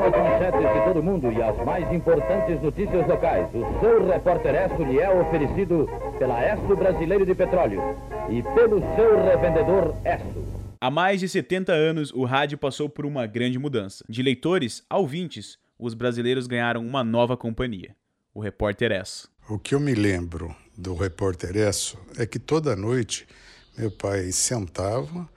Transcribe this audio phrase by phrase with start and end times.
[0.00, 3.46] Atenção às manchetes de todo mundo e às mais importantes notícias locais.
[3.54, 5.88] O seu repórter Esso lhe é oferecido
[6.18, 7.82] pela Esso Brasileiro de Petróleo
[8.30, 10.60] e pelo seu revendedor Esso.
[10.80, 14.02] Há mais de 70 anos, o rádio passou por uma grande mudança.
[14.08, 17.94] De leitores a ouvintes, os brasileiros ganharam uma nova companhia,
[18.32, 19.30] o Repórter Esso.
[19.50, 23.26] O que eu me lembro do Repórter Esso é que toda noite
[23.76, 25.28] meu pai sentava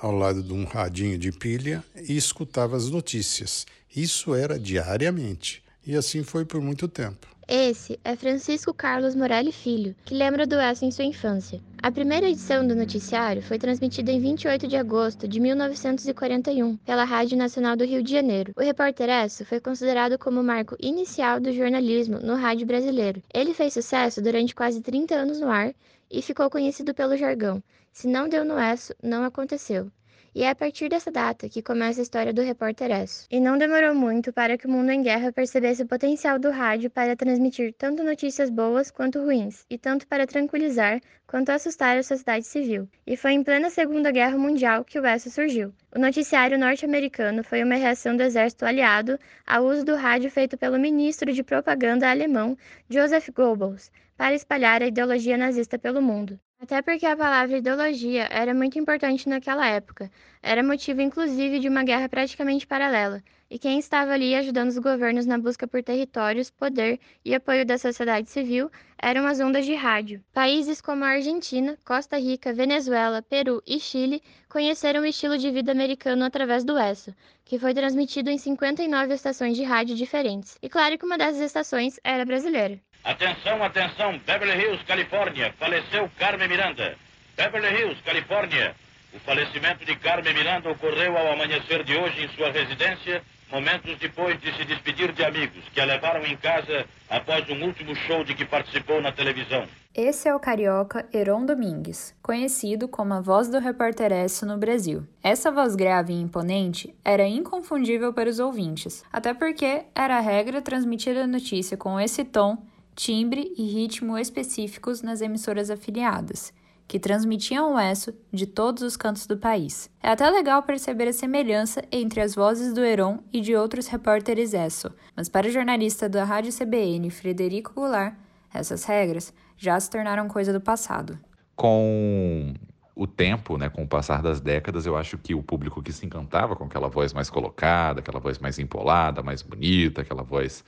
[0.00, 3.66] ao lado de um radinho de pilha e escutava as notícias.
[3.94, 5.62] Isso era diariamente.
[5.86, 7.26] E assim foi por muito tempo.
[7.50, 11.62] Esse é Francisco Carlos Morelli Filho, que lembra do Esso em sua infância.
[11.82, 17.38] A primeira edição do noticiário foi transmitida em 28 de agosto de 1941 pela Rádio
[17.38, 18.52] Nacional do Rio de Janeiro.
[18.54, 23.22] O repórter Esso foi considerado como o marco inicial do jornalismo no rádio brasileiro.
[23.32, 25.72] Ele fez sucesso durante quase 30 anos no ar
[26.10, 29.90] e ficou conhecido pelo jargão: se não deu no Esso, não aconteceu.
[30.38, 33.26] E é a partir dessa data que começa a história do repórter Esso.
[33.28, 36.88] E não demorou muito para que o mundo em guerra percebesse o potencial do rádio
[36.88, 42.46] para transmitir tanto notícias boas quanto ruins, e tanto para tranquilizar quanto assustar a sociedade
[42.46, 42.88] civil.
[43.04, 45.74] E foi em plena Segunda Guerra Mundial que o Esso surgiu.
[45.92, 50.78] O noticiário norte-americano foi uma reação do exército aliado ao uso do rádio feito pelo
[50.78, 52.56] ministro de propaganda alemão
[52.88, 56.38] Joseph Goebbels para espalhar a ideologia nazista pelo mundo.
[56.60, 60.10] Até porque a palavra ideologia era muito importante naquela época,
[60.42, 65.24] era motivo inclusive de uma guerra praticamente paralela, e quem estava ali ajudando os governos
[65.24, 68.70] na busca por territórios, poder e apoio da sociedade civil
[69.00, 70.22] eram as ondas de rádio.
[70.32, 75.70] Países como a Argentina, Costa Rica, Venezuela, Peru e Chile conheceram o estilo de vida
[75.72, 77.14] americano através do ESSO,
[77.44, 80.58] que foi transmitido em 59 estações de rádio diferentes.
[80.60, 82.80] E claro que uma dessas estações era brasileira.
[83.04, 85.54] Atenção, atenção, Beverly Hills, Califórnia.
[85.58, 86.96] Faleceu Carmen Miranda.
[87.36, 88.74] Beverly Hills, Califórnia.
[89.14, 94.38] O falecimento de Carmen Miranda ocorreu ao amanhecer de hoje em sua residência, momentos depois
[94.40, 98.34] de se despedir de amigos que a levaram em casa após um último show de
[98.34, 99.66] que participou na televisão.
[99.94, 105.04] Esse é o carioca Heron Domingues, conhecido como a voz do repórter S no Brasil.
[105.22, 110.60] Essa voz grave e imponente era inconfundível para os ouvintes, até porque era a regra
[110.60, 112.58] transmitir a notícia com esse tom
[112.98, 116.52] timbre e ritmo específicos nas emissoras afiliadas,
[116.88, 119.88] que transmitiam o ESSO de todos os cantos do país.
[120.02, 124.52] É até legal perceber a semelhança entre as vozes do Heron e de outros repórteres
[124.52, 128.16] ESSO, mas para o jornalista da Rádio CBN, Frederico Goulart,
[128.52, 131.16] essas regras já se tornaram coisa do passado.
[131.54, 132.52] Com
[132.96, 136.04] o tempo, né, com o passar das décadas, eu acho que o público que se
[136.04, 140.64] encantava com aquela voz mais colocada, aquela voz mais empolada, mais bonita, aquela voz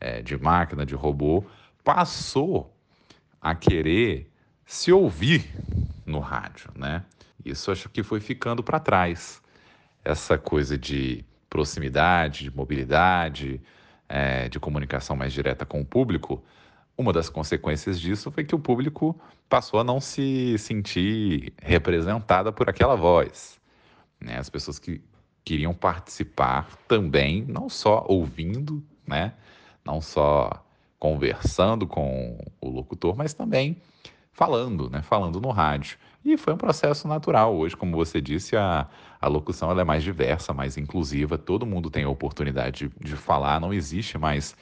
[0.00, 1.44] é, de máquina, de robô,
[1.84, 2.74] passou
[3.40, 4.32] a querer
[4.64, 5.44] se ouvir
[6.06, 7.04] no rádio, né?
[7.44, 9.42] Isso acho que foi ficando para trás.
[10.02, 13.60] Essa coisa de proximidade, de mobilidade,
[14.08, 16.42] é, de comunicação mais direta com o público,
[16.96, 19.18] uma das consequências disso foi que o público
[19.48, 23.60] passou a não se sentir representada por aquela voz.
[24.20, 24.38] Né?
[24.38, 25.02] As pessoas que
[25.44, 29.34] queriam participar também, não só ouvindo, né?
[29.84, 30.63] não só
[30.98, 33.76] conversando com o locutor, mas também
[34.32, 35.02] falando, né?
[35.02, 35.96] Falando no rádio.
[36.24, 37.54] E foi um processo natural.
[37.54, 38.88] Hoje, como você disse, a,
[39.20, 41.38] a locução ela é mais diversa, mais inclusiva.
[41.38, 43.60] Todo mundo tem a oportunidade de, de falar.
[43.60, 44.56] Não existe mais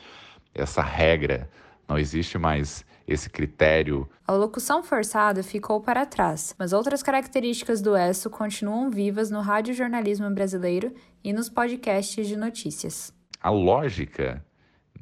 [0.54, 1.48] essa regra,
[1.88, 4.08] não existe mais esse critério.
[4.26, 10.30] A locução forçada ficou para trás, mas outras características do ESSO continuam vivas no radiojornalismo
[10.30, 10.92] brasileiro
[11.22, 13.12] e nos podcasts de notícias.
[13.40, 14.44] A lógica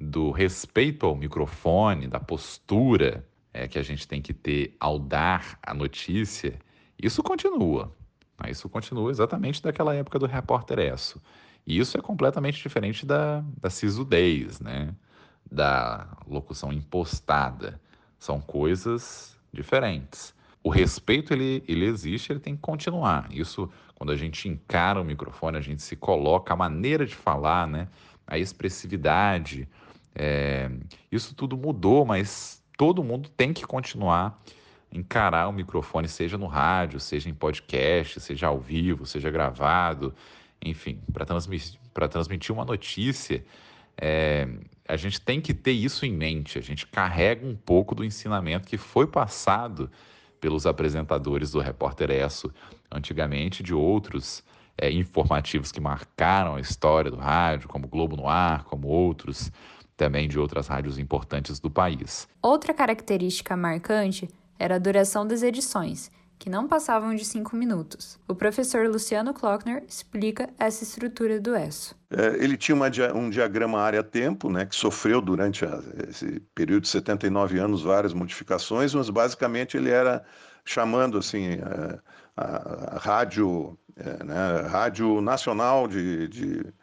[0.01, 5.59] do respeito ao microfone, da postura é, que a gente tem que ter ao dar
[5.63, 6.59] a notícia,
[7.01, 7.93] isso continua.
[8.43, 8.51] Né?
[8.51, 11.21] Isso continua exatamente daquela época do repórter Esso.
[11.67, 14.95] E isso é completamente diferente da, da sisudez, né?
[15.51, 17.79] da locução impostada.
[18.19, 20.35] São coisas diferentes.
[20.63, 23.29] O respeito, ele, ele existe, ele tem que continuar.
[23.31, 27.67] Isso, quando a gente encara o microfone, a gente se coloca, a maneira de falar,
[27.67, 27.89] né?
[28.27, 29.69] a expressividade,
[30.15, 30.71] é,
[31.11, 34.41] isso tudo mudou, mas todo mundo tem que continuar
[34.93, 40.15] encarar o microfone, seja no rádio, seja em podcast, seja ao vivo, seja gravado,
[40.61, 41.79] enfim, para transmitir,
[42.11, 43.45] transmitir uma notícia,
[43.97, 44.49] é,
[44.89, 46.59] a gente tem que ter isso em mente.
[46.59, 49.91] A gente carrega um pouco do ensinamento que foi passado
[50.41, 52.53] pelos apresentadores do Repórter Esso
[52.91, 54.43] antigamente, de outros
[54.77, 59.53] é, informativos que marcaram a história do rádio, como Globo no Ar, como outros
[60.01, 62.27] também de outras rádios importantes do país.
[62.41, 64.27] Outra característica marcante
[64.59, 68.19] era a duração das edições, que não passavam de cinco minutos.
[68.27, 71.95] O professor Luciano Klockner explica essa estrutura do ESSO.
[72.11, 76.89] É, ele tinha uma, um diagrama área-tempo, né, que sofreu durante a, esse período de
[76.89, 80.25] 79 anos várias modificações, mas basicamente ele era
[80.65, 86.75] chamando assim a, a, a rádio, é, né, rádio nacional de, de, de,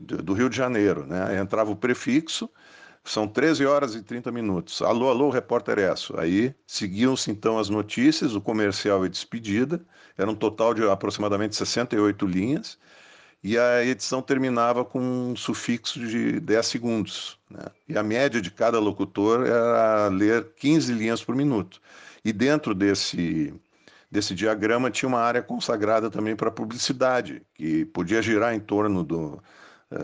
[0.00, 2.50] do Rio de Janeiro, né, entrava o prefixo
[3.08, 4.82] são 13 horas e 30 minutos.
[4.82, 6.18] Alô, alô, repórter Esso.
[6.18, 9.80] Aí seguiam-se então as notícias, o comercial e despedida.
[10.16, 12.78] Era um total de aproximadamente 68 linhas.
[13.42, 17.38] E a edição terminava com um sufixo de 10 segundos.
[17.48, 17.64] Né?
[17.88, 21.80] E a média de cada locutor era ler 15 linhas por minuto.
[22.24, 23.54] E dentro desse,
[24.10, 29.40] desse diagrama tinha uma área consagrada também para publicidade, que podia girar em torno do,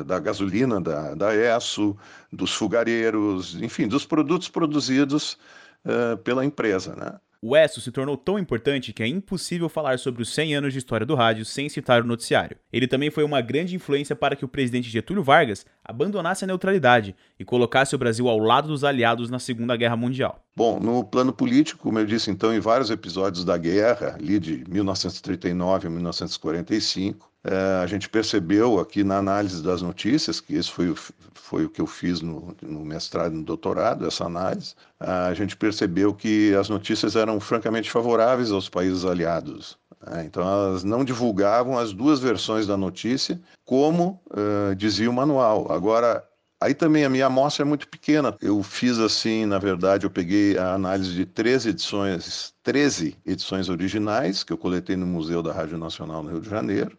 [0.06, 1.96] da gasolina da, da ESSO,
[2.32, 5.36] dos fogareiros, enfim, dos produtos produzidos
[5.84, 6.96] uh, pela empresa.
[6.96, 7.18] Né?
[7.46, 10.78] O ESSO se tornou tão importante que é impossível falar sobre os 100 anos de
[10.78, 12.56] história do rádio sem citar o noticiário.
[12.72, 17.14] Ele também foi uma grande influência para que o presidente Getúlio Vargas abandonasse a neutralidade
[17.38, 20.42] e colocasse o Brasil ao lado dos aliados na Segunda Guerra Mundial.
[20.56, 24.64] Bom, no plano político, como eu disse então, em vários episódios da guerra, ali de
[24.66, 30.94] 1939 a 1945, é, a gente percebeu aqui na análise das notícias, que isso foi,
[31.34, 35.54] foi o que eu fiz no, no mestrado e no doutorado, essa análise, a gente
[35.54, 39.76] percebeu que as notícias eram francamente favoráveis aos países aliados.
[40.06, 40.24] Né?
[40.24, 45.70] Então, elas não divulgavam as duas versões da notícia, como uh, dizia o manual.
[45.70, 46.26] Agora,
[46.60, 48.34] Aí também a minha amostra é muito pequena.
[48.40, 54.42] Eu fiz assim, na verdade, eu peguei a análise de 13 edições, 13 edições originais
[54.42, 56.96] que eu coletei no Museu da Rádio Nacional no Rio de Janeiro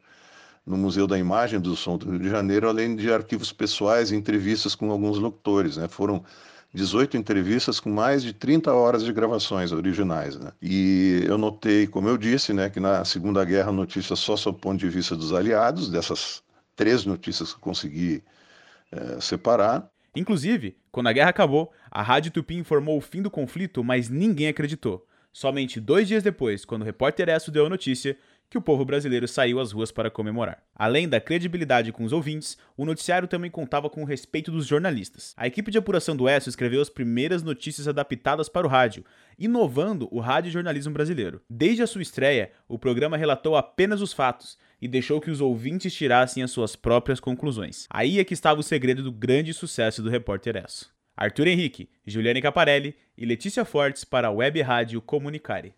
[0.65, 4.15] no Museu da Imagem do Som do Rio de Janeiro, além de arquivos pessoais e
[4.15, 5.77] entrevistas com alguns locutores.
[5.77, 5.87] Né?
[5.87, 6.23] Foram
[6.73, 10.37] 18 entrevistas com mais de 30 horas de gravações originais.
[10.37, 10.51] Né?
[10.61, 14.57] E eu notei, como eu disse, né, que na Segunda Guerra a notícia só sob
[14.57, 16.43] o ponto de vista dos aliados, dessas
[16.75, 18.23] três notícias que eu consegui
[18.91, 19.87] é, separar.
[20.15, 24.47] Inclusive, quando a guerra acabou, a Rádio Tupi informou o fim do conflito, mas ninguém
[24.47, 25.05] acreditou.
[25.31, 28.17] Somente dois dias depois, quando o repórter Esso deu a notícia,
[28.49, 30.63] que o povo brasileiro saiu às ruas para comemorar.
[30.75, 35.33] Além da credibilidade com os ouvintes, o noticiário também contava com o respeito dos jornalistas.
[35.35, 39.03] A equipe de apuração do ESSO escreveu as primeiras notícias adaptadas para o rádio,
[39.37, 41.41] inovando o radiojornalismo brasileiro.
[41.49, 45.93] Desde a sua estreia, o programa relatou apenas os fatos e deixou que os ouvintes
[45.93, 47.87] tirassem as suas próprias conclusões.
[47.89, 50.93] Aí é que estava o segredo do grande sucesso do repórter ESSO.
[51.17, 55.73] Arthur Henrique, Juliane Caparelli e Letícia Fortes para a Web Rádio Comunicare.